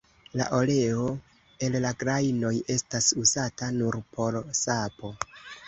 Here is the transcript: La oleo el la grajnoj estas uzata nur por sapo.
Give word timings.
La 0.39 0.45
oleo 0.59 1.03
el 1.67 1.77
la 1.83 1.91
grajnoj 2.03 2.53
estas 2.77 3.13
uzata 3.27 3.71
nur 3.79 4.01
por 4.17 4.43
sapo. 4.65 5.17